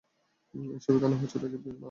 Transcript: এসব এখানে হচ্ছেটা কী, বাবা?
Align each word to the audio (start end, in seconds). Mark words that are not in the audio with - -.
এসব 0.75 0.93
এখানে 0.97 1.15
হচ্ছেটা 1.15 1.47
কী, 1.47 1.57
বাবা? 1.57 1.79